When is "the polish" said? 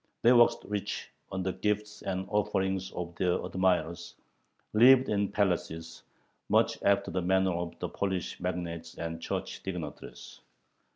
7.77-8.39